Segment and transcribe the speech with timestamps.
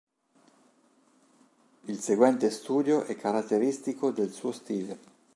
[1.85, 4.97] Il seguente studio è caratteristico del suo stile.